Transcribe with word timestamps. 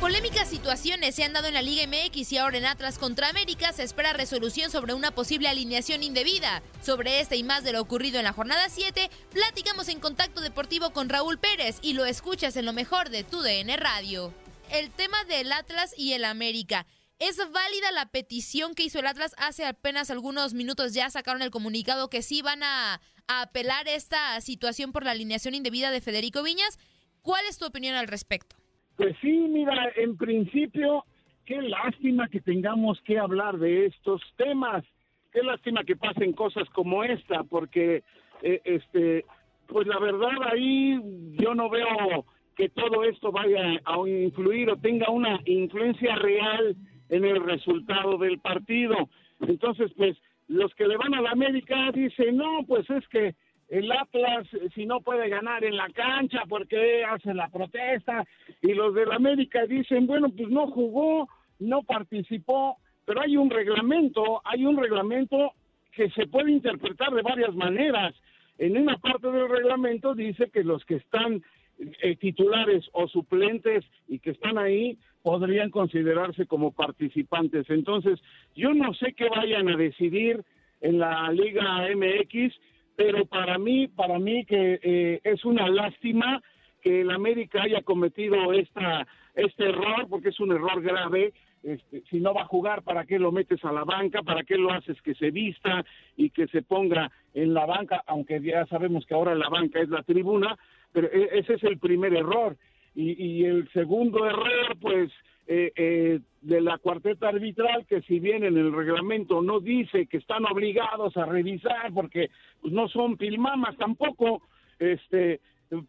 Polémicas 0.00 0.48
situaciones 0.48 1.14
se 1.14 1.24
han 1.24 1.34
dado 1.34 1.48
en 1.48 1.52
la 1.52 1.60
Liga 1.60 1.86
MX 1.86 2.32
y 2.32 2.38
ahora 2.38 2.56
en 2.56 2.64
Atlas 2.64 2.98
contra 2.98 3.28
América 3.28 3.70
se 3.74 3.82
espera 3.82 4.14
resolución 4.14 4.70
sobre 4.70 4.94
una 4.94 5.10
posible 5.10 5.46
alineación 5.46 6.02
indebida. 6.02 6.62
Sobre 6.82 7.20
este 7.20 7.36
y 7.36 7.42
más 7.42 7.64
de 7.64 7.74
lo 7.74 7.82
ocurrido 7.82 8.18
en 8.18 8.24
la 8.24 8.32
jornada 8.32 8.70
7, 8.70 9.10
platicamos 9.30 9.88
en 9.88 10.00
Contacto 10.00 10.40
Deportivo 10.40 10.94
con 10.94 11.10
Raúl 11.10 11.38
Pérez 11.38 11.76
y 11.82 11.92
lo 11.92 12.06
escuchas 12.06 12.56
en 12.56 12.64
lo 12.64 12.72
mejor 12.72 13.10
de 13.10 13.24
tu 13.24 13.42
DN 13.42 13.76
Radio. 13.76 14.32
El 14.70 14.90
tema 14.90 15.22
del 15.24 15.52
Atlas 15.52 15.92
y 15.94 16.14
el 16.14 16.24
América. 16.24 16.86
¿Es 17.18 17.36
válida 17.36 17.92
la 17.92 18.06
petición 18.06 18.74
que 18.74 18.84
hizo 18.84 19.00
el 19.00 19.06
Atlas 19.06 19.34
hace 19.36 19.66
apenas 19.66 20.10
algunos 20.10 20.54
minutos? 20.54 20.94
Ya 20.94 21.10
sacaron 21.10 21.42
el 21.42 21.50
comunicado 21.50 22.08
que 22.08 22.22
sí 22.22 22.40
van 22.40 22.62
a, 22.62 23.02
a 23.26 23.42
apelar 23.42 23.86
esta 23.86 24.40
situación 24.40 24.92
por 24.92 25.04
la 25.04 25.10
alineación 25.10 25.54
indebida 25.54 25.90
de 25.90 26.00
Federico 26.00 26.42
Viñas. 26.42 26.78
¿Cuál 27.20 27.44
es 27.44 27.58
tu 27.58 27.66
opinión 27.66 27.96
al 27.96 28.08
respecto? 28.08 28.59
Pues 28.96 29.16
sí, 29.20 29.46
mira, 29.48 29.92
en 29.96 30.16
principio, 30.16 31.04
qué 31.44 31.62
lástima 31.62 32.28
que 32.28 32.40
tengamos 32.40 33.00
que 33.02 33.18
hablar 33.18 33.58
de 33.58 33.86
estos 33.86 34.22
temas. 34.36 34.84
Qué 35.32 35.42
lástima 35.42 35.84
que 35.84 35.96
pasen 35.96 36.32
cosas 36.32 36.68
como 36.70 37.04
esta, 37.04 37.44
porque, 37.44 38.02
eh, 38.42 38.60
este, 38.64 39.24
pues 39.66 39.86
la 39.86 39.98
verdad 39.98 40.30
ahí 40.52 41.00
yo 41.40 41.54
no 41.54 41.70
veo 41.70 42.24
que 42.56 42.68
todo 42.68 43.04
esto 43.04 43.32
vaya 43.32 43.80
a 43.84 44.08
influir 44.08 44.70
o 44.70 44.76
tenga 44.76 45.08
una 45.10 45.40
influencia 45.46 46.16
real 46.16 46.76
en 47.08 47.24
el 47.24 47.42
resultado 47.42 48.18
del 48.18 48.38
partido. 48.38 49.08
Entonces, 49.40 49.90
pues 49.96 50.16
los 50.48 50.74
que 50.74 50.86
le 50.86 50.96
van 50.96 51.14
a 51.14 51.20
la 51.20 51.30
América 51.30 51.90
dicen, 51.92 52.36
no, 52.36 52.64
pues 52.66 52.88
es 52.90 53.06
que 53.08 53.34
el 53.70 53.90
Atlas, 53.92 54.48
si 54.74 54.84
no 54.84 55.00
puede 55.00 55.28
ganar 55.28 55.64
en 55.64 55.76
la 55.76 55.88
cancha, 55.90 56.42
¿por 56.48 56.66
qué 56.66 57.04
hacen 57.04 57.36
la 57.36 57.48
protesta? 57.48 58.26
Y 58.60 58.74
los 58.74 58.94
del 58.94 59.12
América 59.12 59.64
dicen, 59.64 60.08
bueno, 60.08 60.28
pues 60.28 60.48
no 60.48 60.66
jugó, 60.66 61.28
no 61.60 61.82
participó, 61.84 62.78
pero 63.04 63.22
hay 63.22 63.36
un 63.36 63.48
reglamento, 63.48 64.42
hay 64.44 64.66
un 64.66 64.76
reglamento 64.76 65.52
que 65.92 66.10
se 66.10 66.26
puede 66.26 66.50
interpretar 66.50 67.12
de 67.12 67.22
varias 67.22 67.54
maneras. 67.54 68.14
En 68.58 68.76
una 68.76 68.96
parte 68.98 69.30
del 69.30 69.48
reglamento 69.48 70.14
dice 70.14 70.50
que 70.50 70.64
los 70.64 70.84
que 70.84 70.96
están 70.96 71.42
eh, 71.78 72.16
titulares 72.16 72.84
o 72.92 73.06
suplentes 73.06 73.84
y 74.08 74.18
que 74.18 74.30
están 74.30 74.58
ahí 74.58 74.98
podrían 75.22 75.70
considerarse 75.70 76.46
como 76.46 76.72
participantes. 76.72 77.70
Entonces, 77.70 78.20
yo 78.56 78.74
no 78.74 78.92
sé 78.94 79.12
qué 79.12 79.28
vayan 79.28 79.68
a 79.68 79.76
decidir 79.76 80.42
en 80.80 80.98
la 80.98 81.30
Liga 81.30 81.86
MX, 81.94 82.54
pero 83.00 83.24
para 83.24 83.56
mí, 83.56 83.88
para 83.88 84.18
mí 84.18 84.44
que 84.44 84.78
eh, 84.82 85.20
es 85.24 85.42
una 85.46 85.70
lástima 85.70 86.42
que 86.82 87.00
el 87.00 87.10
América 87.10 87.62
haya 87.62 87.80
cometido 87.80 88.52
esta 88.52 89.06
este 89.34 89.70
error, 89.70 90.06
porque 90.10 90.28
es 90.28 90.38
un 90.38 90.52
error 90.52 90.82
grave. 90.82 91.32
Este, 91.62 92.02
si 92.10 92.20
no 92.20 92.34
va 92.34 92.42
a 92.42 92.46
jugar, 92.46 92.82
¿para 92.82 93.06
qué 93.06 93.18
lo 93.18 93.32
metes 93.32 93.64
a 93.64 93.72
la 93.72 93.84
banca? 93.84 94.22
¿Para 94.22 94.44
qué 94.44 94.56
lo 94.56 94.70
haces 94.70 95.00
que 95.00 95.14
se 95.14 95.30
vista 95.30 95.82
y 96.14 96.28
que 96.28 96.46
se 96.48 96.60
ponga 96.60 97.10
en 97.32 97.54
la 97.54 97.64
banca? 97.64 98.04
Aunque 98.06 98.38
ya 98.42 98.66
sabemos 98.66 99.06
que 99.06 99.14
ahora 99.14 99.34
la 99.34 99.48
banca 99.48 99.80
es 99.80 99.88
la 99.88 100.02
tribuna, 100.02 100.58
pero 100.92 101.08
e- 101.10 101.38
ese 101.38 101.54
es 101.54 101.64
el 101.64 101.78
primer 101.78 102.12
error. 102.14 102.58
Y, 102.94 103.12
y 103.12 103.44
el 103.46 103.66
segundo 103.72 104.26
error, 104.26 104.76
pues, 104.78 105.10
eh, 105.52 105.72
eh, 105.74 106.20
de 106.42 106.60
la 106.60 106.78
cuarteta 106.78 107.26
arbitral, 107.26 107.84
que 107.84 108.02
si 108.02 108.20
bien 108.20 108.44
en 108.44 108.56
el 108.56 108.72
reglamento 108.72 109.42
no 109.42 109.58
dice 109.58 110.06
que 110.06 110.18
están 110.18 110.44
obligados 110.44 111.16
a 111.16 111.24
revisar, 111.24 111.92
porque 111.92 112.30
pues, 112.60 112.72
no 112.72 112.86
son 112.86 113.16
pilmamas 113.16 113.76
tampoco, 113.76 114.42
este, 114.78 115.40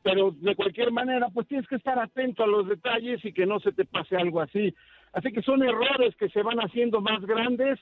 pero 0.01 0.31
de 0.31 0.55
cualquier 0.55 0.91
manera, 0.91 1.29
pues 1.31 1.47
tienes 1.47 1.67
que 1.67 1.75
estar 1.75 1.99
atento 1.99 2.43
a 2.43 2.47
los 2.47 2.67
detalles 2.67 3.23
y 3.23 3.33
que 3.33 3.45
no 3.45 3.59
se 3.59 3.71
te 3.71 3.85
pase 3.85 4.15
algo 4.15 4.41
así. 4.41 4.73
Así 5.13 5.31
que 5.31 5.43
son 5.43 5.61
errores 5.61 6.15
que 6.15 6.29
se 6.29 6.41
van 6.41 6.57
haciendo 6.57 6.99
más 6.99 7.21
grandes 7.21 7.79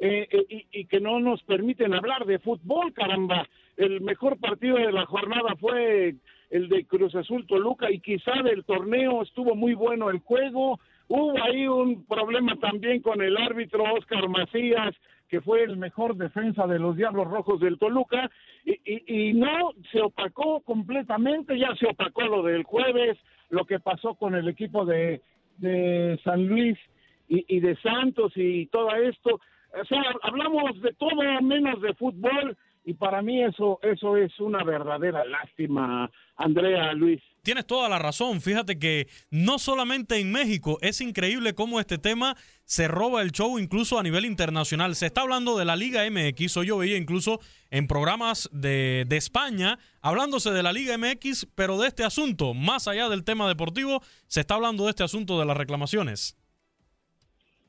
eh, 0.00 0.26
eh, 0.32 0.46
y, 0.48 0.80
y 0.80 0.84
que 0.86 0.98
no 0.98 1.20
nos 1.20 1.44
permiten 1.44 1.94
hablar 1.94 2.26
de 2.26 2.40
fútbol, 2.40 2.92
caramba. 2.92 3.46
El 3.76 4.00
mejor 4.00 4.36
partido 4.40 4.78
de 4.78 4.90
la 4.90 5.06
jornada 5.06 5.54
fue 5.60 6.16
el 6.50 6.68
de 6.68 6.84
Cruz 6.86 7.14
Azul 7.14 7.46
Toluca 7.46 7.88
y 7.90 8.00
quizá 8.00 8.42
del 8.42 8.64
torneo 8.64 9.22
estuvo 9.22 9.54
muy 9.54 9.74
bueno 9.74 10.10
el 10.10 10.18
juego. 10.18 10.80
Hubo 11.12 11.42
ahí 11.42 11.66
un 11.66 12.04
problema 12.04 12.54
también 12.60 13.02
con 13.02 13.20
el 13.20 13.36
árbitro 13.36 13.82
Oscar 13.94 14.28
Macías, 14.28 14.94
que 15.28 15.40
fue 15.40 15.64
el 15.64 15.76
mejor 15.76 16.14
defensa 16.14 16.68
de 16.68 16.78
los 16.78 16.96
Diablos 16.96 17.26
Rojos 17.26 17.58
del 17.58 17.80
Toluca, 17.80 18.30
y, 18.64 19.32
no 19.32 19.72
se 19.90 20.00
opacó 20.00 20.60
completamente, 20.60 21.58
ya 21.58 21.74
se 21.74 21.88
opacó 21.88 22.22
lo 22.22 22.44
del 22.44 22.62
jueves, 22.62 23.18
lo 23.48 23.64
que 23.64 23.80
pasó 23.80 24.14
con 24.14 24.36
el 24.36 24.46
equipo 24.46 24.84
de, 24.84 25.20
de 25.56 26.16
San 26.22 26.46
Luis 26.46 26.78
y 27.26 27.58
de 27.58 27.74
Santos 27.78 28.32
y 28.36 28.66
todo 28.66 28.94
esto. 28.94 29.40
O 29.82 29.84
sea, 29.86 30.04
hablamos 30.22 30.80
de 30.80 30.92
todo 30.92 31.42
menos 31.42 31.80
de 31.82 31.92
fútbol 31.94 32.56
y 32.84 32.94
para 32.94 33.22
mí 33.22 33.42
eso 33.42 33.78
eso 33.82 34.16
es 34.16 34.38
una 34.40 34.64
verdadera 34.64 35.24
lástima, 35.24 36.10
Andrea 36.36 36.92
Luis. 36.94 37.20
Tienes 37.42 37.66
toda 37.66 37.88
la 37.88 37.98
razón. 37.98 38.40
Fíjate 38.40 38.78
que 38.78 39.06
no 39.30 39.58
solamente 39.58 40.18
en 40.18 40.30
México, 40.30 40.78
es 40.82 41.00
increíble 41.00 41.54
cómo 41.54 41.80
este 41.80 41.98
tema 41.98 42.36
se 42.64 42.86
roba 42.86 43.22
el 43.22 43.32
show 43.32 43.58
incluso 43.58 43.98
a 43.98 44.02
nivel 44.02 44.26
internacional. 44.26 44.94
Se 44.94 45.06
está 45.06 45.22
hablando 45.22 45.56
de 45.56 45.64
la 45.64 45.76
Liga 45.76 46.02
MX. 46.10 46.58
Hoy 46.58 46.66
yo 46.66 46.78
veía 46.78 46.98
incluso 46.98 47.40
en 47.70 47.86
programas 47.86 48.50
de, 48.52 49.04
de 49.08 49.16
España 49.16 49.78
hablándose 50.02 50.50
de 50.50 50.62
la 50.62 50.72
Liga 50.72 50.98
MX, 50.98 51.46
pero 51.54 51.78
de 51.78 51.88
este 51.88 52.04
asunto, 52.04 52.52
más 52.52 52.88
allá 52.88 53.08
del 53.08 53.24
tema 53.24 53.48
deportivo, 53.48 54.00
se 54.26 54.40
está 54.40 54.54
hablando 54.54 54.84
de 54.84 54.90
este 54.90 55.04
asunto 55.04 55.38
de 55.38 55.46
las 55.46 55.56
reclamaciones. 55.56 56.36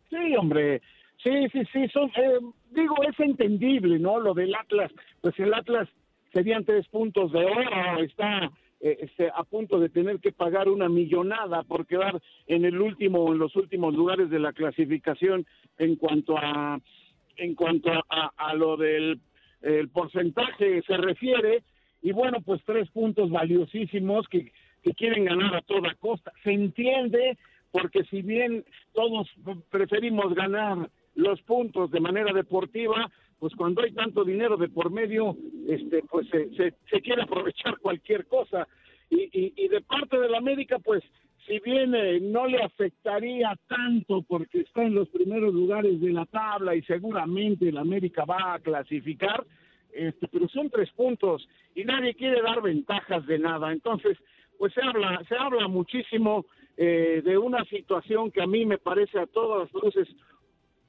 Sí, 0.10 0.36
hombre. 0.38 0.82
Sí, 1.24 1.48
sí, 1.52 1.62
sí. 1.72 1.88
Son, 1.90 2.10
eh, 2.16 2.40
digo, 2.72 2.96
es 3.04 3.20
entendible, 3.20 4.00
¿no? 4.00 4.20
Lo 4.20 4.34
del 4.34 4.56
Atlas. 4.56 4.92
Pues 5.22 5.38
el 5.40 5.54
Atlas 5.54 5.88
serían 6.34 6.66
tres 6.66 6.88
puntos 6.88 7.32
de 7.32 7.46
oro. 7.46 8.04
Está 8.04 8.52
eh, 8.80 8.98
este, 9.02 9.30
a 9.30 9.44
punto 9.44 9.80
de 9.80 9.90
tener 9.90 10.20
que 10.20 10.32
pagar 10.32 10.68
una 10.68 10.90
millonada 10.90 11.64
por 11.64 11.86
quedar 11.86 12.20
en 12.48 12.66
el 12.66 12.82
último, 12.82 13.32
en 13.32 13.40
los 13.40 13.56
últimos 13.56 13.94
lugares 13.94 14.30
de 14.30 14.40
la 14.40 14.54
clasificación 14.54 15.46
en 15.78 15.96
cuanto 15.96 16.38
a, 16.38 16.80
en 17.38 17.54
cuanto 17.54 17.92
a, 17.92 18.32
a, 18.36 18.54
lo 18.56 18.78
del 18.78 19.20
el 19.62 19.90
porcentaje 19.90 20.82
se 20.82 20.98
refiere. 20.98 21.64
Y 22.02 22.14
bueno, 22.14 22.40
pues 22.44 22.62
tres 22.66 22.90
puntos 22.90 23.30
valiosísimos 23.30 24.28
que, 24.28 24.52
que 24.82 24.94
quieren 24.96 25.26
ganar 25.26 25.56
a 25.56 25.62
toda 25.62 25.94
costa. 26.00 26.32
Se 26.44 26.52
entiende 26.52 27.38
porque 27.72 28.04
si 28.06 28.24
bien 28.24 28.66
todos 28.94 29.30
preferimos 29.70 30.34
ganar 30.34 30.90
los 31.16 31.42
puntos 31.42 31.92
de 31.92 32.00
manera 32.00 32.34
deportiva, 32.34 33.12
pues 33.40 33.54
cuando 33.56 33.82
hay 33.82 33.92
tanto 33.92 34.24
dinero 34.24 34.58
de 34.58 34.70
por 34.70 34.92
medio, 34.92 35.36
este, 35.68 36.04
pues 36.10 36.28
se, 36.30 37.02
quiere 37.02 37.24
aprovechar 37.24 37.78
cualquier 37.80 38.28
cosa. 38.28 38.68
Y, 39.10 39.24
y, 39.34 39.54
y 39.58 39.68
de 39.68 39.82
parte 39.82 40.18
de 40.18 40.30
la 40.30 40.38
América, 40.38 40.80
pues 40.80 41.04
si 41.48 41.60
bien 41.60 41.94
eh, 41.96 42.20
no 42.22 42.48
le 42.48 42.62
afectaría 42.62 43.58
tanto 43.68 44.22
porque 44.22 44.62
está 44.62 44.84
en 44.84 44.96
los 44.96 45.10
primeros 45.10 45.54
lugares 45.54 46.00
de 46.00 46.12
la 46.12 46.26
tabla 46.26 46.76
y 46.76 46.82
seguramente 46.84 47.72
la 47.72 47.82
América 47.82 48.26
va 48.26 48.54
a 48.54 48.60
clasificar, 48.60 49.44
este, 49.92 50.28
pero 50.28 50.48
son 50.48 50.70
tres 50.70 50.90
puntos 50.92 51.48
y 51.76 51.84
nadie 51.84 52.14
quiere 52.14 52.42
dar 52.42 52.62
ventajas 52.62 53.26
de 53.26 53.40
nada. 53.40 53.72
Entonces, 53.72 54.18
pues 54.58 54.74
se 54.74 54.82
habla, 54.82 55.24
se 55.28 55.36
habla 55.36 55.68
muchísimo 55.68 56.46
eh, 56.78 57.22
de 57.26 57.38
una 57.38 57.66
situación 57.66 58.32
que 58.32 58.42
a 58.42 58.48
mí 58.48 58.66
me 58.66 58.78
parece 58.78 59.20
a 59.20 59.28
todas 59.28 59.72
luces 59.74 60.08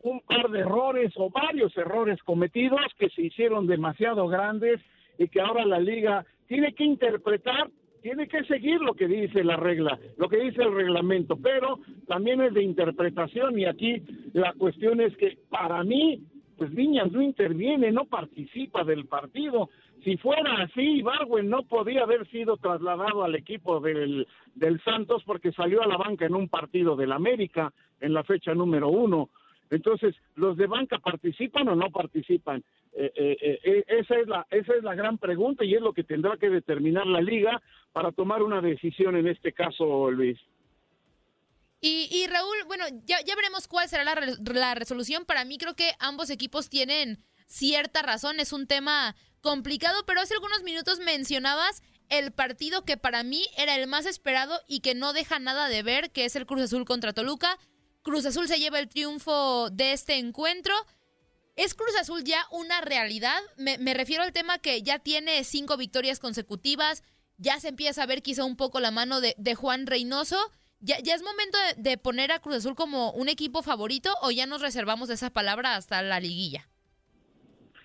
un 0.03 0.21
par 0.21 0.51
de 0.51 0.61
errores 0.61 1.13
o 1.17 1.31
varios 1.31 1.77
errores 1.77 2.23
cometidos 2.23 2.81
que 2.99 3.09
se 3.11 3.23
hicieron 3.23 3.67
demasiado 3.67 4.27
grandes 4.29 4.81
y 5.19 5.29
que 5.29 5.41
ahora 5.41 5.65
la 5.65 5.79
liga 5.79 6.25
tiene 6.49 6.73
que 6.75 6.85
interpretar, 6.85 7.71
tiene 8.03 8.27
que 8.27 8.45
seguir 8.45 8.81
lo 8.81 8.95
que 8.95 9.07
dice 9.07 9.45
la 9.45 9.57
regla, 9.57 9.99
lo 10.17 10.29
que 10.29 10.39
dice 10.39 10.63
el 10.63 10.75
reglamento, 10.75 11.37
pero 11.37 11.79
también 12.09 12.41
es 12.41 12.53
de 12.53 12.63
interpretación 12.63 13.59
y 13.59 13.65
aquí 13.65 14.03
la 14.33 14.53
cuestión 14.55 15.01
es 15.01 15.17
que 15.17 15.39
para 15.49 15.85
mí, 15.85 16.21
pues 16.57 16.75
Viñas 16.75 17.13
no 17.13 17.23
interviene, 17.23 17.93
no 17.93 18.05
participa 18.07 18.85
del 18.85 19.07
partido. 19.07 19.71
Si 20.03 20.17
fuera 20.17 20.63
así, 20.63 20.81
Ibarwen 20.99 21.49
no 21.49 21.63
podía 21.63 22.03
haber 22.03 22.27
sido 22.29 22.57
trasladado 22.57 23.23
al 23.23 23.37
equipo 23.37 23.79
del, 23.79 24.27
del 24.55 24.83
Santos 24.83 25.23
porque 25.25 25.53
salió 25.53 25.81
a 25.83 25.87
la 25.87 25.97
banca 25.97 26.27
en 26.27 26.35
un 26.35 26.49
partido 26.49 26.97
del 26.97 27.13
América 27.13 27.73
en 28.01 28.13
la 28.13 28.25
fecha 28.25 28.53
número 28.53 28.89
uno. 28.89 29.31
Entonces, 29.73 30.15
¿los 30.35 30.59
de 30.59 30.67
banca 30.67 30.99
participan 30.99 31.67
o 31.69 31.75
no 31.75 31.91
participan? 31.91 32.63
Eh, 32.93 33.11
eh, 33.17 33.59
eh, 33.65 33.85
esa, 33.89 34.19
es 34.19 34.29
la, 34.29 34.47
esa 34.51 34.75
es 34.75 34.85
la 34.85 34.95
gran 34.95 35.17
pregunta 35.17 35.65
y 35.65 35.75
es 35.75 35.81
lo 35.81 35.95
que 35.95 36.05
tendrá 36.05 36.37
que 36.37 36.51
determinar 36.51 37.07
la 37.07 37.23
liga 37.23 37.63
para 37.91 38.13
tomar 38.13 38.43
una 38.43 38.61
decisión 38.61 39.17
en 39.17 39.29
este 39.29 39.55
caso, 39.55 40.11
Luis. 40.11 40.39
Y, 41.81 42.07
y 42.13 42.27
Raúl, 42.27 42.57
bueno, 42.67 42.85
ya, 43.07 43.17
ya 43.25 43.35
veremos 43.35 43.67
cuál 43.67 43.89
será 43.89 44.05
la, 44.05 44.15
la 44.53 44.75
resolución. 44.75 45.25
Para 45.25 45.47
mí 45.47 45.57
creo 45.57 45.75
que 45.75 45.93
ambos 46.01 46.29
equipos 46.29 46.69
tienen 46.69 47.17
cierta 47.47 48.03
razón. 48.03 48.41
Es 48.41 48.53
un 48.53 48.67
tema 48.67 49.17
complicado, 49.41 50.05
pero 50.07 50.21
hace 50.21 50.35
algunos 50.35 50.63
minutos 50.65 51.01
mencionabas 51.01 51.83
el 52.11 52.31
partido 52.31 52.85
que 52.85 52.99
para 52.99 53.23
mí 53.23 53.47
era 53.57 53.75
el 53.75 53.87
más 53.87 54.05
esperado 54.05 54.61
y 54.69 54.81
que 54.81 54.95
no 54.95 55.15
deja 55.15 55.39
nada 55.39 55.69
de 55.69 55.83
ver, 55.83 56.11
que 56.11 56.27
es 56.27 56.37
el 56.37 56.45
Cruz 56.45 56.61
Azul 56.61 56.85
contra 56.85 57.15
Toluca. 57.15 57.59
Cruz 58.03 58.27
Azul 58.27 58.49
se 58.49 58.59
lleva 58.59 58.81
el 58.81 58.89
triunfo 58.89 59.71
de 59.71 59.93
este 59.93 60.19
encuentro. 60.19 60.75
¿Es 61.57 61.75
Cruz 61.75 61.95
Azul 62.01 62.25
ya 62.25 62.41
una 62.51 62.81
realidad? 62.81 63.39
Me, 63.57 63.95
refiero 63.95 64.23
al 64.23 64.33
tema 64.33 64.59
que 64.59 64.83
ya 64.83 64.99
tiene 64.99 65.45
cinco 65.45 65.77
victorias 65.77 66.19
consecutivas, 66.19 67.05
ya 67.39 67.61
se 67.61 67.69
empieza 67.69 68.03
a 68.03 68.07
ver 68.07 68.23
quizá 68.23 68.45
un 68.45 68.57
poco 68.57 68.81
la 68.81 68.91
mano 68.91 69.21
de, 69.21 69.55
Juan 69.55 69.87
Reynoso. 69.87 70.37
¿Ya, 70.81 70.99
¿Ya, 70.99 71.15
es 71.15 71.23
momento 71.23 71.57
de, 71.77 71.97
poner 71.97 72.33
a 72.33 72.41
Cruz 72.41 72.57
Azul 72.57 72.75
como 72.75 73.13
un 73.13 73.29
equipo 73.29 73.63
favorito 73.63 74.11
o 74.23 74.33
ya 74.33 74.47
nos 74.47 74.63
reservamos 74.63 75.11
esa 75.11 75.31
palabra 75.31 75.77
hasta 75.77 76.03
la 76.03 76.19
liguilla? 76.19 76.69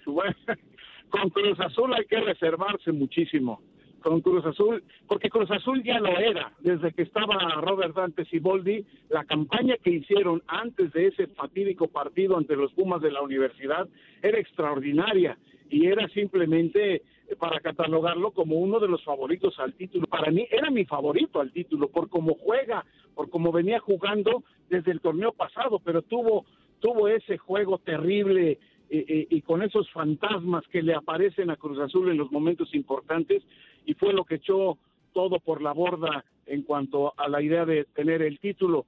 con 1.09 1.29
Cruz 1.29 1.59
Azul 1.59 1.93
hay 1.93 2.05
que 2.05 2.19
reservarse 2.19 2.91
muchísimo 2.91 3.61
con 4.07 4.21
Cruz 4.21 4.45
Azul, 4.45 4.83
porque 5.05 5.29
Cruz 5.29 5.51
Azul 5.51 5.83
ya 5.83 5.99
lo 5.99 6.17
era, 6.17 6.53
desde 6.59 6.93
que 6.93 7.01
estaba 7.01 7.37
Robert 7.61 7.93
Dante 7.93 8.23
Siboldi, 8.25 8.85
la 9.09 9.25
campaña 9.25 9.75
que 9.83 9.89
hicieron 9.89 10.41
antes 10.47 10.93
de 10.93 11.07
ese 11.07 11.27
fatídico 11.27 11.89
partido 11.89 12.37
ante 12.37 12.55
los 12.55 12.71
Pumas 12.71 13.01
de 13.01 13.11
la 13.11 13.21
universidad 13.21 13.87
era 14.21 14.39
extraordinaria 14.39 15.37
y 15.69 15.87
era 15.87 16.07
simplemente 16.09 17.01
para 17.37 17.59
catalogarlo 17.59 18.31
como 18.31 18.55
uno 18.55 18.79
de 18.79 18.87
los 18.87 19.03
favoritos 19.03 19.59
al 19.59 19.73
título. 19.73 20.07
Para 20.07 20.31
mí 20.31 20.47
era 20.49 20.69
mi 20.69 20.85
favorito 20.85 21.41
al 21.41 21.51
título 21.51 21.89
por 21.89 22.09
cómo 22.09 22.35
juega, 22.35 22.85
por 23.13 23.29
cómo 23.29 23.51
venía 23.51 23.79
jugando 23.79 24.43
desde 24.69 24.91
el 24.91 25.01
torneo 25.01 25.33
pasado, 25.33 25.79
pero 25.83 26.01
tuvo 26.01 26.45
tuvo 26.79 27.07
ese 27.07 27.37
juego 27.37 27.79
terrible 27.79 28.59
y 28.89 29.41
con 29.41 29.63
esos 29.63 29.89
fantasmas 29.91 30.65
que 30.67 30.81
le 30.81 30.95
aparecen 30.95 31.49
a 31.49 31.57
Cruz 31.57 31.79
Azul 31.79 32.09
en 32.09 32.17
los 32.17 32.31
momentos 32.31 32.73
importantes 32.73 33.43
y 33.85 33.93
fue 33.95 34.13
lo 34.13 34.23
que 34.23 34.35
echó 34.35 34.77
todo 35.13 35.39
por 35.39 35.61
la 35.61 35.71
borda 35.71 36.23
en 36.45 36.61
cuanto 36.63 37.13
a 37.17 37.27
la 37.27 37.41
idea 37.41 37.65
de 37.65 37.85
tener 37.85 38.21
el 38.21 38.39
título. 38.39 38.85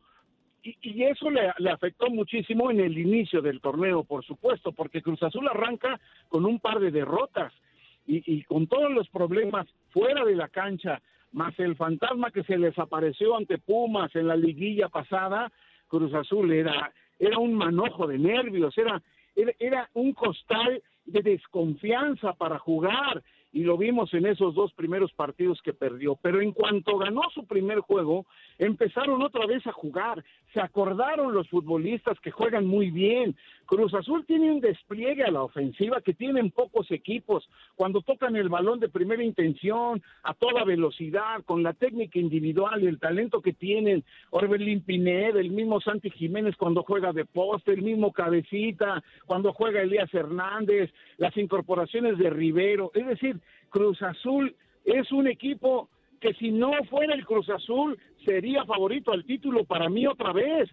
Y, 0.61 1.03
eso 1.03 1.29
le, 1.29 1.69
afectó 1.71 2.09
muchísimo 2.09 2.69
en 2.69 2.81
el 2.81 2.97
inicio 2.97 3.41
del 3.41 3.61
torneo, 3.61 4.03
por 4.03 4.25
supuesto, 4.25 4.73
porque 4.73 5.01
Cruz 5.01 5.23
Azul 5.23 5.47
arranca 5.47 5.99
con 6.27 6.45
un 6.45 6.59
par 6.59 6.79
de 6.79 6.91
derrotas 6.91 7.53
y, 8.05 8.21
y 8.25 8.43
con 8.43 8.67
todos 8.67 8.91
los 8.91 9.07
problemas 9.09 9.67
fuera 9.89 10.25
de 10.25 10.35
la 10.35 10.49
cancha, 10.49 11.01
más 11.31 11.57
el 11.59 11.75
fantasma 11.75 12.31
que 12.31 12.43
se 12.43 12.57
les 12.57 12.77
apareció 12.77 13.37
ante 13.37 13.57
Pumas 13.57 14.13
en 14.15 14.27
la 14.27 14.35
liguilla 14.35 14.89
pasada, 14.89 15.51
Cruz 15.87 16.13
Azul 16.13 16.51
era, 16.51 16.91
era 17.17 17.37
un 17.39 17.53
manojo 17.53 18.05
de 18.05 18.19
nervios, 18.19 18.77
era, 18.77 19.01
era, 19.35 19.89
un 19.93 20.13
costal 20.13 20.81
de 21.05 21.21
desconfianza 21.21 22.33
para 22.33 22.59
jugar 22.59 23.23
y 23.51 23.63
lo 23.63 23.77
vimos 23.77 24.13
en 24.13 24.25
esos 24.25 24.53
dos 24.53 24.73
primeros 24.73 25.11
partidos 25.13 25.61
que 25.61 25.73
perdió. 25.73 26.15
Pero 26.21 26.41
en 26.41 26.51
cuanto 26.51 26.97
ganó 26.97 27.23
su 27.33 27.45
primer 27.45 27.79
juego, 27.79 28.25
empezaron 28.57 29.21
otra 29.21 29.45
vez 29.47 29.65
a 29.65 29.71
jugar. 29.71 30.23
Se 30.53 30.61
acordaron 30.61 31.33
los 31.33 31.49
futbolistas 31.49 32.19
que 32.19 32.31
juegan 32.31 32.65
muy 32.65 32.91
bien. 32.91 33.35
Cruz 33.65 33.93
Azul 33.93 34.25
tiene 34.25 34.51
un 34.51 34.59
despliegue 34.59 35.23
a 35.23 35.31
la 35.31 35.43
ofensiva 35.43 36.01
que 36.01 36.13
tienen 36.13 36.51
pocos 36.51 36.89
equipos. 36.91 37.49
Cuando 37.75 38.01
tocan 38.01 38.35
el 38.35 38.49
balón 38.49 38.79
de 38.79 38.89
primera 38.89 39.23
intención, 39.23 40.01
a 40.23 40.33
toda 40.33 40.63
velocidad, 40.63 41.43
con 41.45 41.63
la 41.63 41.73
técnica 41.73 42.19
individual 42.19 42.85
el 42.87 42.99
talento 42.99 43.41
que 43.41 43.53
tienen. 43.53 44.03
Orbelín 44.31 44.81
Pineda, 44.81 45.39
el 45.39 45.51
mismo 45.51 45.81
Santi 45.81 46.09
Jiménez 46.11 46.55
cuando 46.55 46.83
juega 46.83 47.13
de 47.13 47.25
poste, 47.25 47.73
el 47.73 47.81
mismo 47.81 48.11
Cabecita, 48.11 49.03
cuando 49.25 49.53
juega 49.53 49.81
Elías 49.81 50.13
Hernández, 50.13 50.91
las 51.17 51.35
incorporaciones 51.37 52.17
de 52.17 52.29
Rivero. 52.29 52.91
Es 52.93 53.07
decir, 53.07 53.38
Cruz 53.69 54.01
Azul 54.01 54.55
es 54.85 55.11
un 55.11 55.27
equipo 55.27 55.89
que 56.19 56.33
si 56.33 56.51
no 56.51 56.71
fuera 56.89 57.13
el 57.13 57.25
Cruz 57.25 57.49
Azul 57.49 57.97
sería 58.25 58.65
favorito 58.65 59.11
al 59.11 59.25
título 59.25 59.63
para 59.63 59.89
mí 59.89 60.05
otra 60.05 60.33
vez, 60.33 60.69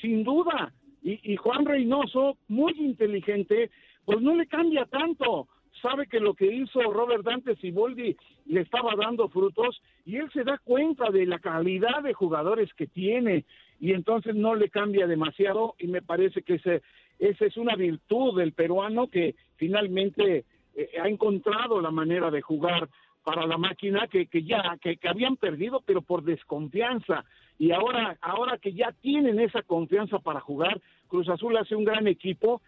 sin 0.00 0.24
duda. 0.24 0.72
Y, 1.02 1.36
Juan 1.36 1.64
Reynoso, 1.64 2.36
muy 2.48 2.72
inteligente, 2.76 3.70
pues 4.04 4.20
no 4.20 4.34
le 4.34 4.46
cambia 4.46 4.84
tanto. 4.84 5.48
Sabe 5.80 6.06
que 6.06 6.18
lo 6.18 6.34
que 6.34 6.52
hizo 6.52 6.80
Robert 6.92 7.22
Dante 7.22 7.54
Siboldi 7.56 8.16
le 8.46 8.60
estaba 8.60 8.94
dando 8.96 9.28
frutos 9.28 9.80
y 10.04 10.16
él 10.16 10.28
se 10.32 10.42
da 10.42 10.58
cuenta 10.58 11.10
de 11.10 11.24
la 11.24 11.38
calidad 11.38 12.02
de 12.02 12.14
jugadores 12.14 12.74
que 12.74 12.88
tiene 12.88 13.44
y 13.78 13.92
entonces 13.92 14.34
no 14.34 14.56
le 14.56 14.70
cambia 14.70 15.06
demasiado 15.06 15.76
y 15.78 15.86
me 15.86 16.02
parece 16.02 16.42
que 16.42 16.54
ese, 16.54 16.82
esa 17.20 17.46
es 17.46 17.56
una 17.56 17.76
virtud 17.76 18.36
del 18.36 18.52
peruano 18.52 19.06
que 19.06 19.36
finalmente 19.56 20.44
eh, 20.78 20.90
ha 21.02 21.08
encontrado 21.08 21.80
la 21.80 21.90
manera 21.90 22.30
de 22.30 22.40
jugar 22.40 22.88
para 23.24 23.44
la 23.48 23.58
máquina 23.58 24.06
que, 24.06 24.26
que 24.26 24.44
ya 24.44 24.78
que, 24.80 24.96
habían 25.08 25.36
perdido 25.36 25.82
pero 25.84 26.02
por 26.02 26.22
desconfianza. 26.22 27.24
Y 27.58 27.72
ahora 27.72 28.16
ahora 28.20 28.58
que 28.58 28.72
ya 28.72 28.92
tienen 28.92 29.40
esa 29.40 29.62
confianza 29.62 30.20
para 30.20 30.38
jugar 30.38 30.80
Cruz 31.08 31.28
Azul 31.28 31.56
hace 31.56 31.74
un 31.74 31.84
gran 31.84 32.06
equipo 32.06 32.62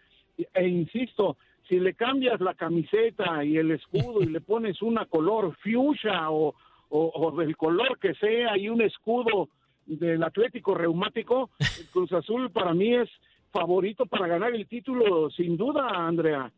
e 0.53 0.67
insisto 0.67 1.37
si 1.69 1.79
le 1.79 1.93
cambias 1.93 2.41
la 2.41 2.53
camiseta 2.53 3.45
y 3.45 3.55
el 3.55 3.71
escudo 3.71 4.21
y 4.21 4.25
le 4.25 4.41
pones 4.51 4.81
una 4.81 5.05
color 5.05 5.55
fuchsia 5.63 6.29
o, 6.31 6.53
o, 6.89 7.31
del 7.31 7.55
color 7.55 7.97
que 7.97 8.13
sea 8.15 8.57
y 8.57 8.67
un 8.67 8.81
escudo 8.81 9.47
del 9.85 10.21
Atlético 10.21 10.75
Reumático 10.75 11.49
Cruz 11.93 12.11
Azul 12.11 12.51
para 12.51 12.73
mí 12.73 12.93
es 12.93 13.09
favorito 13.53 14.05
para 14.05 14.27
ganar 14.27 14.53
el 14.53 14.67
título 14.67 15.29
sin 15.29 15.55
duda 15.55 15.87
Andrea 15.91 16.51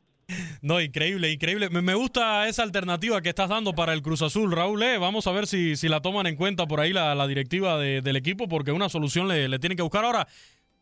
no, 0.61 0.81
increíble, 0.81 1.31
increíble. 1.31 1.69
Me, 1.69 1.93
gusta 1.93 2.47
esa 2.47 2.63
alternativa 2.63 3.21
que 3.21 3.29
estás 3.29 3.49
dando 3.49 3.73
para 3.73 3.93
el 3.93 4.01
Cruz 4.01 4.21
Azul, 4.21 4.51
Raúl. 4.51 4.81
Eh. 4.83 4.97
Vamos 4.97 5.27
a 5.27 5.31
ver 5.31 5.47
si, 5.47 5.75
si 5.75 5.87
la 5.87 6.01
toman 6.01 6.27
en 6.27 6.35
cuenta 6.35 6.65
por 6.65 6.79
ahí 6.79 6.93
la, 6.93 7.27
directiva 7.27 7.77
del 7.79 8.15
equipo, 8.15 8.47
porque 8.47 8.71
una 8.71 8.89
solución 8.89 9.27
le, 9.27 9.47
le 9.47 9.59
tienen 9.59 9.75
que 9.75 9.83
buscar. 9.83 10.05
Ahora, 10.05 10.27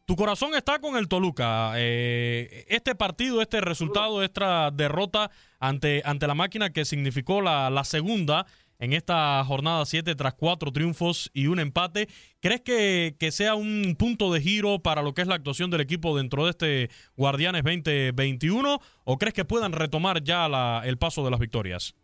tu 0.06 0.16
corazón 0.16 0.54
está 0.56 0.80
con 0.80 0.98
el 0.98 1.08
Toluca. 1.08 1.74
Eh, 1.78 2.66
este 2.68 2.96
partido, 2.96 3.42
este 3.42 3.62
resultado, 3.62 4.24
esta 4.24 4.70
derrota 4.72 5.32
ante, 5.60 6.02
ante 6.04 6.28
la 6.28 6.36
máquina 6.36 6.72
que 6.72 6.84
significó 6.84 7.42
la, 7.42 7.70
la 7.70 7.84
segunda 7.84 8.46
en 8.82 8.94
esta 8.94 9.44
jornada 9.46 9.86
7 9.86 10.16
tras 10.16 10.34
cuatro 10.34 10.72
triunfos 10.72 11.30
y 11.34 11.48
un 11.48 11.60
empate. 11.60 12.08
¿Crees 12.42 12.62
que, 12.62 13.32
sea 13.32 13.56
un 13.56 13.96
punto 13.98 14.34
de 14.34 14.42
giro 14.42 14.80
para 14.80 15.04
lo 15.04 15.14
que 15.14 15.22
es 15.22 15.28
la 15.28 15.36
actuación 15.36 15.70
del 15.70 15.82
equipo 15.82 16.18
dentro 16.18 16.44
de 16.46 16.50
este 16.50 16.90
Guardianes 17.16 17.64
2021 17.64 18.80
o 19.06 19.18
crees 19.18 19.36
que 19.36 19.46
puedan 19.46 19.72
retomar 19.72 20.24
ya 20.24 20.82
el 20.84 20.98
paso 20.98 21.24
de 21.24 21.32
las 21.32 21.40
victorias? 21.40 21.96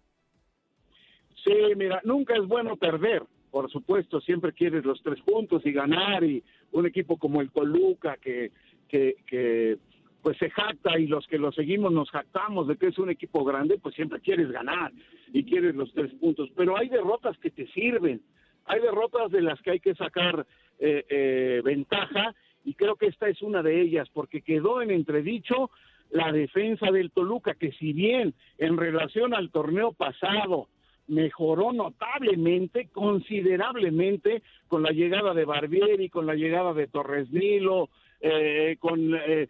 Sí, 1.43 1.55
mira, 1.75 1.99
nunca 2.03 2.35
es 2.35 2.47
bueno 2.47 2.77
perder, 2.77 3.23
por 3.49 3.71
supuesto, 3.71 4.21
siempre 4.21 4.53
quieres 4.53 4.85
los 4.85 5.01
tres 5.01 5.19
puntos 5.21 5.65
y 5.65 5.71
ganar 5.71 6.23
y 6.23 6.43
un 6.73 6.85
equipo 6.85 7.17
como 7.17 7.41
el 7.41 7.49
Toluca 7.49 8.17
que, 8.17 8.51
que, 8.87 9.15
que 9.25 9.77
pues 10.21 10.37
se 10.37 10.49
jacta 10.49 10.99
y 10.99 11.07
los 11.07 11.25
que 11.27 11.37
lo 11.37 11.51
seguimos 11.51 11.91
nos 11.91 12.09
jactamos 12.09 12.67
de 12.67 12.77
que 12.77 12.87
es 12.87 12.97
un 12.97 13.09
equipo 13.09 13.43
grande, 13.43 13.77
pues 13.77 13.95
siempre 13.95 14.19
quieres 14.19 14.51
ganar 14.51 14.91
y 15.31 15.43
quieres 15.43 15.75
los 15.75 15.93
tres 15.93 16.13
puntos. 16.15 16.49
Pero 16.55 16.77
hay 16.77 16.89
derrotas 16.89 17.37
que 17.37 17.51
te 17.51 17.67
sirven, 17.67 18.21
hay 18.65 18.81
derrotas 18.81 19.31
de 19.31 19.41
las 19.41 19.61
que 19.61 19.71
hay 19.71 19.79
que 19.79 19.95
sacar 19.95 20.45
eh, 20.79 21.05
eh, 21.09 21.61
ventaja 21.63 22.35
y 22.65 22.73
creo 22.73 22.95
que 22.95 23.07
esta 23.07 23.29
es 23.29 23.41
una 23.41 23.63
de 23.63 23.81
ellas 23.81 24.09
porque 24.13 24.41
quedó 24.41 24.81
en 24.81 24.91
entredicho 24.91 25.71
la 26.09 26.31
defensa 26.31 26.91
del 26.91 27.11
Toluca, 27.11 27.55
que 27.55 27.71
si 27.73 27.93
bien 27.93 28.33
en 28.57 28.77
relación 28.77 29.33
al 29.33 29.51
torneo 29.51 29.93
pasado 29.93 30.67
mejoró 31.07 31.71
notablemente, 31.71 32.89
considerablemente, 32.91 34.43
con 34.67 34.83
la 34.83 34.91
llegada 34.91 35.33
de 35.33 35.45
Barbieri, 35.45 36.09
con 36.09 36.25
la 36.25 36.35
llegada 36.35 36.73
de 36.73 36.87
Torres 36.87 37.31
Nilo, 37.31 37.89
eh, 38.21 38.77
con 38.79 39.13
eh, 39.15 39.47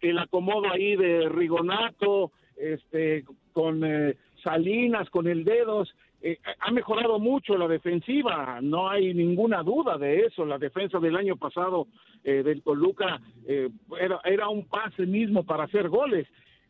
el 0.00 0.18
acomodo 0.18 0.70
ahí 0.70 0.96
de 0.96 1.28
Rigonato, 1.28 2.32
este, 2.56 3.24
con 3.52 3.84
eh, 3.84 4.16
Salinas, 4.42 5.10
con 5.10 5.26
el 5.26 5.44
Dedos, 5.44 5.94
eh, 6.22 6.38
ha 6.60 6.70
mejorado 6.70 7.18
mucho 7.18 7.56
la 7.56 7.68
defensiva, 7.68 8.58
no 8.62 8.88
hay 8.88 9.12
ninguna 9.12 9.62
duda 9.62 9.98
de 9.98 10.20
eso. 10.20 10.44
La 10.44 10.58
defensa 10.58 10.98
del 10.98 11.16
año 11.16 11.36
pasado 11.36 11.86
eh, 12.24 12.42
del 12.42 12.62
Toluca 12.62 13.20
era, 13.46 14.20
era 14.24 14.48
un 14.48 14.66
pase 14.66 15.06
mismo 15.06 15.44
para 15.44 15.64
hacer 15.64 15.88
goles, 15.88 16.26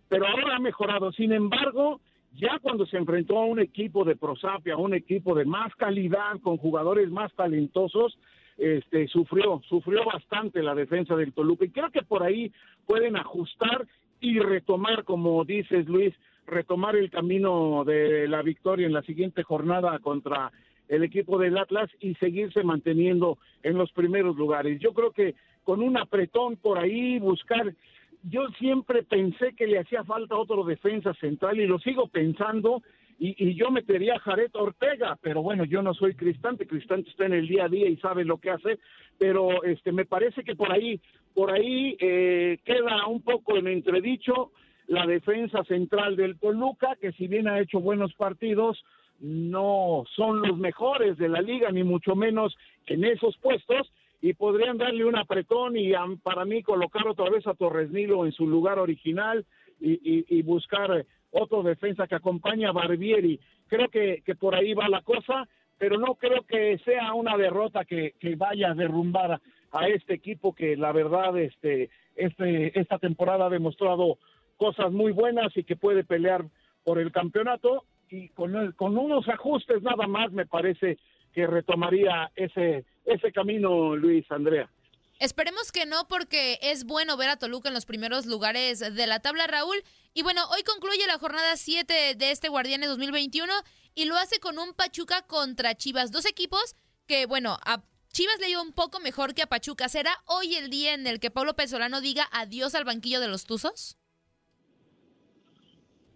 pero 0.08 0.26
ahora 0.26 0.56
ha 0.56 0.60
mejorado. 0.60 1.12
Sin 1.12 1.32
embargo, 1.32 2.00
Ya 2.38 2.58
cuando 2.60 2.84
se 2.86 2.98
enfrentó 2.98 3.38
a 3.38 3.46
un 3.46 3.60
equipo 3.60 4.04
de 4.04 4.14
Prosapia, 4.14 4.76
un 4.76 4.92
equipo 4.94 5.34
de 5.34 5.46
más 5.46 5.74
calidad, 5.76 6.38
con 6.42 6.58
jugadores 6.58 7.10
más 7.10 7.32
talentosos, 7.32 8.18
este, 8.58 9.08
sufrió, 9.08 9.60
sufrió 9.68 10.04
bastante 10.04 10.62
la 10.62 10.74
defensa 10.74 11.14
del 11.16 11.32
Toluca. 11.32 11.64
Y 11.64 11.70
creo 11.70 11.90
que 11.90 12.02
por 12.02 12.22
ahí 12.22 12.52
pueden 12.86 13.16
ajustar 13.16 13.86
y 14.20 14.38
retomar, 14.38 15.04
como 15.04 15.44
dices 15.44 15.86
Luis, 15.86 16.14
retomar 16.46 16.96
el 16.96 17.10
camino 17.10 17.84
de 17.84 18.28
la 18.28 18.42
victoria 18.42 18.86
en 18.86 18.92
la 18.92 19.02
siguiente 19.02 19.42
jornada 19.42 19.98
contra 19.98 20.52
el 20.88 21.02
equipo 21.02 21.38
del 21.38 21.58
Atlas 21.58 21.90
y 22.00 22.14
seguirse 22.14 22.62
manteniendo 22.62 23.38
en 23.62 23.76
los 23.76 23.90
primeros 23.92 24.36
lugares. 24.36 24.78
Yo 24.80 24.92
creo 24.94 25.10
que 25.10 25.34
con 25.64 25.82
un 25.82 25.96
apretón 25.96 26.56
por 26.56 26.78
ahí, 26.78 27.18
buscar, 27.18 27.74
yo 28.22 28.48
siempre 28.58 29.02
pensé 29.02 29.54
que 29.54 29.66
le 29.66 29.80
hacía 29.80 30.04
falta 30.04 30.36
otro 30.36 30.64
defensa 30.64 31.12
central 31.14 31.58
y 31.60 31.66
lo 31.66 31.78
sigo 31.80 32.06
pensando 32.06 32.82
y, 33.18 33.34
y 33.38 33.54
yo 33.54 33.70
metería 33.70 34.16
a 34.16 34.20
Jared 34.20 34.50
Ortega, 34.54 35.18
pero 35.22 35.42
bueno, 35.42 35.64
yo 35.64 35.82
no 35.82 35.94
soy 35.94 36.14
Cristante, 36.14 36.66
Cristante 36.66 37.10
está 37.10 37.26
en 37.26 37.34
el 37.34 37.48
día 37.48 37.64
a 37.64 37.68
día 37.68 37.88
y 37.88 37.96
sabe 37.96 38.24
lo 38.24 38.38
que 38.38 38.50
hace, 38.50 38.78
pero 39.18 39.62
este 39.64 39.92
me 39.92 40.04
parece 40.04 40.44
que 40.44 40.54
por 40.54 40.72
ahí, 40.72 41.00
por 41.34 41.50
ahí 41.50 41.96
eh, 41.98 42.58
queda 42.64 43.06
un 43.06 43.22
poco 43.22 43.56
en 43.56 43.68
entredicho 43.68 44.52
la 44.86 45.06
defensa 45.06 45.64
central 45.64 46.16
del 46.16 46.38
Toluca, 46.38 46.96
que 47.00 47.12
si 47.12 47.26
bien 47.26 47.48
ha 47.48 47.60
hecho 47.60 47.80
buenos 47.80 48.14
partidos, 48.14 48.84
no 49.20 50.04
son 50.14 50.42
los 50.42 50.58
mejores 50.58 51.16
de 51.16 51.28
la 51.28 51.40
liga, 51.40 51.70
ni 51.70 51.82
mucho 51.82 52.14
menos 52.14 52.56
en 52.86 53.04
esos 53.04 53.36
puestos, 53.38 53.90
y 54.20 54.34
podrían 54.34 54.78
darle 54.78 55.04
un 55.04 55.16
apretón 55.16 55.76
y 55.76 55.92
para 56.22 56.44
mí 56.44 56.62
colocar 56.62 57.06
otra 57.06 57.30
vez 57.30 57.46
a 57.46 57.54
Torres 57.54 57.90
Nilo 57.90 58.24
en 58.26 58.32
su 58.32 58.46
lugar 58.46 58.78
original 58.78 59.44
y, 59.78 60.42
buscar 60.42 61.04
otro 61.30 61.62
defensa 61.62 62.06
que 62.06 62.14
acompañe 62.14 62.66
a 62.66 62.72
Barbieri. 62.72 63.38
Creo 63.68 63.88
que, 63.88 64.22
que, 64.24 64.34
por 64.34 64.54
ahí 64.54 64.74
va 64.74 64.88
la 64.88 65.02
cosa, 65.02 65.48
pero 65.78 65.98
no 65.98 66.14
creo 66.14 66.42
que 66.42 66.78
sea 66.84 67.12
una 67.14 67.36
derrota 67.36 67.84
que, 67.84 68.14
que 68.18 68.36
vaya 68.36 68.70
a 68.70 68.74
derrumbar 68.74 69.40
a, 69.72 69.88
este 69.88 70.14
equipo 70.14 70.54
que 70.54 70.76
la 70.76 70.92
verdad 70.92 71.36
este, 71.38 71.90
este, 72.14 72.78
esta 72.78 72.98
temporada 72.98 73.46
ha 73.46 73.50
demostrado 73.50 74.18
cosas 74.56 74.90
muy 74.90 75.12
buenas 75.12 75.54
y 75.56 75.64
que 75.64 75.76
puede 75.76 76.02
pelear 76.04 76.44
por 76.82 76.98
el 76.98 77.12
campeonato 77.12 77.84
y 78.08 78.28
con, 78.30 78.56
el, 78.56 78.74
con 78.74 78.96
unos 78.96 79.28
ajustes 79.28 79.82
nada 79.82 80.06
más 80.06 80.32
me 80.32 80.46
parece 80.46 80.98
que 81.34 81.46
retomaría 81.46 82.30
ese, 82.34 82.84
ese 83.04 83.32
camino, 83.32 83.94
Luis 83.94 84.24
Andrea. 84.30 84.70
Esperemos 85.18 85.72
que 85.72 85.86
no, 85.86 86.06
porque 86.08 86.58
es 86.60 86.84
bueno 86.84 87.16
ver 87.16 87.30
a 87.30 87.38
Toluca 87.38 87.68
en 87.68 87.74
los 87.74 87.86
primeros 87.86 88.26
lugares 88.26 88.80
de 88.80 89.06
la 89.06 89.20
tabla, 89.20 89.46
Raúl. 89.46 89.82
Y 90.12 90.22
bueno, 90.22 90.42
hoy 90.50 90.62
concluye 90.62 91.06
la 91.06 91.18
jornada 91.18 91.56
7 91.56 92.14
de 92.16 92.30
este 92.30 92.48
Guardianes 92.48 92.90
2021 92.90 93.52
y 93.94 94.04
lo 94.04 94.16
hace 94.16 94.40
con 94.40 94.58
un 94.58 94.74
Pachuca 94.74 95.22
contra 95.22 95.74
Chivas. 95.74 96.12
Dos 96.12 96.26
equipos 96.26 96.76
que, 97.06 97.24
bueno, 97.24 97.56
a 97.64 97.82
Chivas 98.12 98.38
le 98.40 98.48
dio 98.48 98.60
un 98.60 98.72
poco 98.72 99.00
mejor 99.00 99.32
que 99.32 99.42
a 99.42 99.46
Pachuca. 99.46 99.88
¿Será 99.88 100.10
hoy 100.26 100.54
el 100.54 100.68
día 100.68 100.92
en 100.92 101.06
el 101.06 101.18
que 101.18 101.30
Pablo 101.30 101.54
Pesolano 101.54 102.02
diga 102.02 102.28
adiós 102.32 102.74
al 102.74 102.84
banquillo 102.84 103.20
de 103.20 103.28
los 103.28 103.46
Tuzos? 103.46 103.98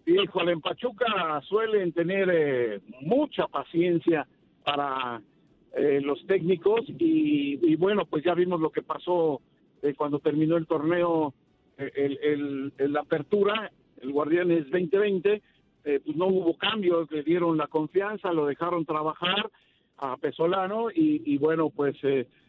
Híjole, 0.05 0.51
en 0.51 0.61
Pachuca 0.61 1.41
suelen 1.47 1.91
tener 1.93 2.29
eh, 2.31 2.81
mucha 3.01 3.47
paciencia 3.47 4.27
para 4.63 5.21
eh, 5.75 6.01
los 6.01 6.25
técnicos 6.27 6.81
y, 6.87 7.75
bueno, 7.75 8.05
pues 8.05 8.23
ya 8.23 8.33
vimos 8.33 8.59
lo 8.59 8.71
que 8.71 8.81
pasó 8.81 9.41
eh, 9.81 9.93
cuando 9.95 10.19
terminó 10.19 10.57
el 10.57 10.67
torneo, 10.67 11.33
eh, 11.77 11.91
el, 11.95 12.73
el, 12.77 12.97
apertura, 12.97 13.71
el 14.01 14.11
Guardianes 14.11 14.65
2020, 14.65 15.41
pues 15.83 16.15
no 16.15 16.27
hubo 16.27 16.55
cambios, 16.57 17.09
le 17.11 17.23
dieron 17.23 17.57
la 17.57 17.65
confianza, 17.67 18.31
lo 18.31 18.45
dejaron 18.45 18.85
trabajar 18.85 19.49
a 19.97 20.15
Pesolano 20.17 20.89
y, 20.93 21.37
bueno, 21.39 21.71
pues 21.71 21.95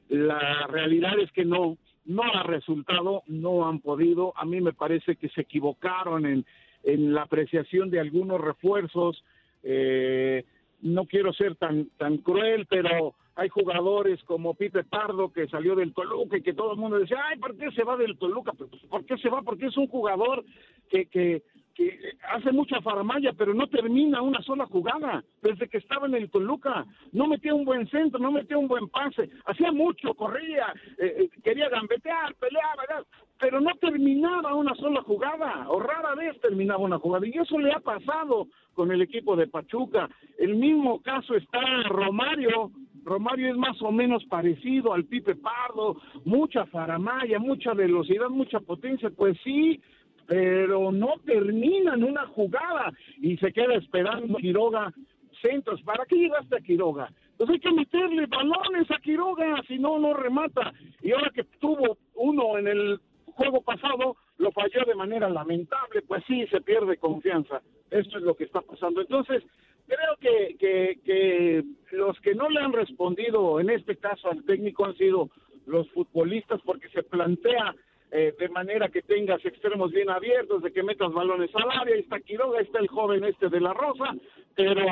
la 0.09 0.67
realidad 0.67 1.19
es 1.19 1.33
que 1.33 1.47
no, 1.47 1.79
no 2.05 2.23
ha 2.23 2.43
resultado, 2.43 3.23
no 3.27 3.67
han 3.67 3.81
podido, 3.81 4.35
a 4.37 4.45
mí 4.45 4.61
me 4.61 4.75
parece 4.75 5.17
que 5.17 5.31
se 5.31 5.43
equivocaron 5.43 6.27
en 6.27 6.45
en 6.85 7.15
la 7.15 7.23
apreciación 7.23 7.91
de 7.91 8.01
algunos 8.01 8.41
refuerzos. 8.41 9.23
Eh, 9.63 10.45
no 10.83 11.07
quiero 11.07 11.33
ser 11.33 11.57
tan, 11.57 11.87
tan 11.97 12.19
cruel, 12.19 12.67
pero 12.69 13.15
hay 13.35 13.49
jugadores 13.49 14.23
como 14.25 14.55
Pipe 14.55 14.85
Pardo 14.85 15.33
que 15.33 15.49
salió 15.49 15.75
del 15.75 15.95
Toluca 15.95 16.37
y 16.37 16.43
que 16.43 16.53
todo 16.53 16.73
el 16.73 16.79
mundo 16.79 16.99
decía, 16.99 17.19
ay, 17.25 17.39
¿por 17.39 17.57
qué 17.57 17.71
se 17.71 17.85
va 17.85 17.97
del 17.97 18.19
Toluca? 18.19 18.53
Pues, 18.53 18.71
¿Por 18.91 19.05
qué 19.07 19.17
se 19.19 19.31
va? 19.31 19.43
Porque 19.43 19.67
es 19.67 19.77
un 19.77 19.87
jugador 19.87 20.45
que, 20.91 21.07
que, 21.07 21.43
que 21.75 22.17
hace 22.31 22.53
mucha 22.53 22.81
faramaya, 22.81 23.33
pero 23.33 23.55
no 23.55 23.67
termina 23.67 24.23
una 24.23 24.43
sola 24.43 24.67
jugada 24.67 25.25
desde 25.43 25.69
que 25.69 25.79
estaba 25.79 26.07
en 26.07 26.15
el 26.15 26.31
Toluca. 26.31 26.85
No 27.13 27.27
metía 27.27 27.55
un 27.55 27.65
buen 27.65 27.89
centro, 27.89 28.19
no 28.19 28.33
metía 28.33 28.59
un 28.59 28.69
buen 28.69 28.89
pase, 28.89 29.31
hacía 29.47 29.73
mucho, 29.73 30.15
corría, 30.15 30.73
eh, 30.99 31.29
quería 31.43 31.69
gambetear, 31.69 32.35
peleaba, 32.35 33.05
pero 33.39 33.61
no 33.61 33.75
terminaba 33.81 34.55
una 34.55 34.75
sola 34.77 35.03
jugada, 35.03 35.69
o 35.69 35.81
rara 35.81 36.15
vez 36.15 36.41
terminaba 36.41 36.79
una 36.79 36.99
jugada, 36.99 37.27
y 37.27 37.37
eso 37.37 37.59
le 37.59 37.73
ha 37.73 37.81
pasado 37.81 38.47
con 38.75 38.93
el 38.93 39.03
equipo 39.03 39.37
de 39.37 39.49
Pachuca. 39.49 40.09
El 40.39 40.57
mismo 40.57 41.03
caso 41.03 41.35
está 41.35 41.61
Romario, 41.89 42.71
Romario 43.05 43.51
es 43.51 43.57
más 43.57 43.81
o 43.83 43.91
menos 43.91 44.25
parecido 44.27 44.93
al 44.93 45.05
Pipe 45.05 45.35
Pardo, 45.35 45.97
mucha 46.25 46.67
faramaya, 46.67 47.39
mucha 47.39 47.75
velocidad, 47.75 48.29
mucha 48.29 48.61
potencia, 48.61 49.11
pues 49.11 49.37
sí, 49.43 49.81
pero 50.27 50.93
no 50.93 51.15
terminan 51.25 52.05
una 52.05 52.27
jugada 52.27 52.93
y 53.19 53.37
se 53.39 53.53
queda 53.53 53.75
esperando 53.75 54.37
Quiroga 54.37 54.93
centros. 55.41 55.83
¿Para 55.83 56.07
qué 56.07 56.17
llegaste 56.17 56.57
a 56.57 56.61
Quiroga? 56.61 57.13
Pues 57.37 57.51
hay 57.51 57.59
que 57.59 57.73
meterle 57.73 58.27
balones 58.27 58.91
a 58.91 58.99
Quiroga, 58.99 59.63
si 59.67 59.79
no, 59.79 59.99
no 59.99 60.15
remata. 60.15 60.73
Y 61.03 61.13
ahora 61.13 61.31
que 61.35 61.45
tuvo 61.61 61.99
uno 62.15 62.59
en 62.59 62.69
el 62.69 63.01
juego 63.27 63.61
pasado 63.63 64.17
lo 64.39 64.53
falló 64.53 64.85
de 64.87 64.95
manera 64.95 65.29
lamentable, 65.29 66.03
pues 66.03 66.23
sí, 66.27 66.47
se 66.49 66.61
pierde 66.61 66.97
confianza. 66.97 67.63
Esto 67.91 68.19
es 68.19 68.25
lo 68.25 68.35
que 68.35 68.45
está 68.45 68.61
pasando. 68.61 69.01
Entonces, 69.01 69.43
creo 69.87 70.17
que, 70.21 70.57
que, 70.59 71.01
que 71.05 71.65
los 71.93 72.19
que 72.21 72.35
no 72.35 72.49
le 72.49 72.61
han 72.61 72.73
respondido 72.73 73.61
en 73.61 73.71
este 73.71 73.97
caso 73.97 74.31
al 74.31 74.45
técnico 74.45 74.85
han 74.85 74.97
sido 74.97 75.31
los 75.67 75.89
futbolistas 75.91 76.61
porque 76.65 76.89
se 76.89 77.03
plantea 77.03 77.75
eh, 78.15 78.35
de 78.39 78.49
manera 78.51 78.91
que 78.91 79.01
tengas 79.01 79.43
extremos 79.43 79.91
bien 79.91 80.11
abiertos, 80.11 80.63
de 80.63 80.71
que 80.71 80.83
metas 80.83 81.11
balones 81.15 81.51
al 81.55 81.71
área, 81.71 81.97
está 81.97 82.21
Quiroga, 82.21 82.61
está 82.61 82.79
el 82.79 82.89
joven 82.89 83.25
este 83.25 83.49
de 83.49 83.59
la 83.59 83.73
Rosa, 83.73 84.15
pero, 84.55 84.85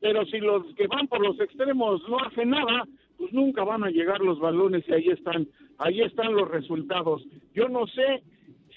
pero 0.00 0.24
si 0.26 0.38
los 0.38 0.64
que 0.76 0.86
van 0.86 1.08
por 1.08 1.20
los 1.20 1.40
extremos 1.40 2.00
no 2.08 2.20
hacen 2.20 2.50
nada, 2.50 2.86
pues 3.16 3.32
nunca 3.32 3.64
van 3.64 3.82
a 3.82 3.90
llegar 3.90 4.20
los 4.20 4.38
balones 4.38 4.84
y 4.88 4.92
ahí 4.92 5.08
están, 5.08 5.48
ahí 5.78 6.02
están 6.02 6.32
los 6.34 6.48
resultados. 6.48 7.26
Yo 7.52 7.68
no 7.68 7.84
sé 7.88 8.22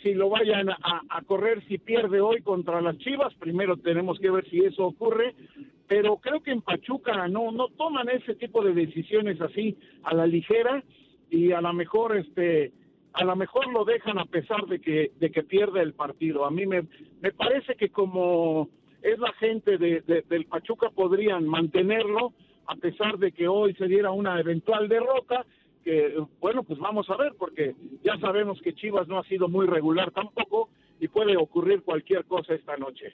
si 0.02 0.16
lo 0.16 0.30
vayan 0.30 0.70
a, 0.70 1.02
a, 1.08 1.22
correr 1.22 1.64
si 1.68 1.78
pierde 1.78 2.22
hoy 2.22 2.42
contra 2.42 2.82
las 2.82 2.98
Chivas, 2.98 3.36
primero 3.36 3.78
tenemos 3.78 4.18
que 4.20 4.32
ver 4.32 4.50
si 4.50 4.66
eso 4.66 4.84
ocurre, 4.84 5.36
pero 5.88 6.18
creo 6.18 6.42
que 6.42 6.50
en 6.50 6.64
Pachuca 6.64 7.28
no, 7.28 7.52
no 7.52 7.68
toman 7.68 8.10
ese 8.10 8.34
tipo 8.34 8.64
de 8.64 8.74
decisiones 8.74 9.40
así 9.42 9.78
a 10.02 10.16
la 10.16 10.26
ligera 10.26 10.84
y 11.30 11.52
a 11.52 11.62
lo 11.62 11.72
mejor 11.74 12.18
este 12.18 12.72
a 13.14 13.24
lo 13.24 13.36
mejor 13.36 13.72
lo 13.72 13.86
dejan 13.86 14.18
a 14.18 14.26
pesar 14.26 14.66
de 14.68 14.80
que 14.80 15.12
de 15.20 15.32
que 15.32 15.44
pierde 15.44 15.82
el 15.82 15.94
partido. 15.94 16.46
A 16.46 16.52
mí 16.52 16.66
me, 16.66 16.84
me 17.22 17.32
parece 17.32 17.76
que 17.76 17.90
como 17.90 18.70
es 19.02 19.20
la 19.20 19.34
gente 19.34 19.78
de, 19.78 20.02
del 20.02 20.46
Pachuca 20.46 20.90
podrían 20.90 21.48
mantenerlo 21.48 22.34
a 22.68 22.76
pesar 22.76 23.18
de 23.18 23.32
que 23.32 23.48
hoy 23.48 23.74
se 23.74 23.88
diera 23.88 24.12
una 24.12 24.40
eventual 24.40 24.88
derrota, 24.88 25.46
que 25.84 26.16
bueno, 26.40 26.64
pues 26.64 26.80
vamos 26.80 27.10
a 27.10 27.18
ver, 27.18 27.34
porque 27.38 27.76
ya 28.04 28.18
sabemos 28.20 28.62
que 28.62 28.74
Chivas 28.74 29.08
no 29.08 29.18
ha 29.18 29.24
sido 29.24 29.50
muy 29.50 29.66
regular 29.66 30.12
tampoco 30.12 30.70
y 31.00 31.08
puede 31.08 31.36
ocurrir 31.36 31.82
cualquier 31.82 32.26
cosa 32.26 32.54
esta 32.54 32.78
noche. 32.78 33.14